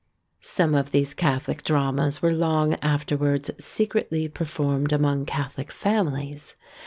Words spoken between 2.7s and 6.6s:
afterwards secretly performed among Catholic families.